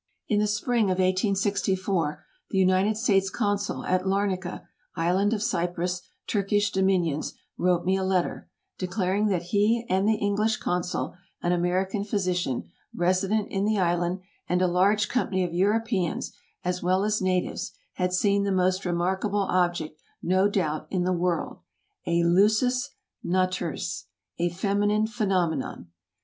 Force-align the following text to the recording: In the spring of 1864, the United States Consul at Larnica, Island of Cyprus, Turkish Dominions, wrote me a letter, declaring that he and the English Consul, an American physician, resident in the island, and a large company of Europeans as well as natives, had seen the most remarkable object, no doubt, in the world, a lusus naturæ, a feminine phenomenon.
In 0.27 0.39
the 0.39 0.47
spring 0.47 0.85
of 0.85 0.97
1864, 0.97 2.25
the 2.49 2.57
United 2.57 2.97
States 2.97 3.29
Consul 3.29 3.85
at 3.85 4.01
Larnica, 4.03 4.65
Island 4.95 5.31
of 5.31 5.43
Cyprus, 5.43 6.01
Turkish 6.25 6.71
Dominions, 6.71 7.35
wrote 7.55 7.85
me 7.85 7.97
a 7.97 8.03
letter, 8.03 8.49
declaring 8.79 9.27
that 9.27 9.43
he 9.53 9.85
and 9.89 10.07
the 10.07 10.15
English 10.15 10.57
Consul, 10.57 11.13
an 11.43 11.51
American 11.51 12.03
physician, 12.03 12.63
resident 12.95 13.51
in 13.51 13.65
the 13.65 13.77
island, 13.77 14.21
and 14.49 14.59
a 14.63 14.67
large 14.67 15.07
company 15.07 15.43
of 15.43 15.53
Europeans 15.53 16.33
as 16.65 16.81
well 16.81 17.03
as 17.03 17.21
natives, 17.21 17.73
had 17.93 18.11
seen 18.11 18.41
the 18.43 18.51
most 18.51 18.85
remarkable 18.85 19.45
object, 19.51 20.01
no 20.23 20.49
doubt, 20.49 20.87
in 20.89 21.03
the 21.03 21.13
world, 21.13 21.59
a 22.07 22.23
lusus 22.23 22.89
naturæ, 23.23 24.05
a 24.39 24.49
feminine 24.49 25.05
phenomenon. 25.05 25.91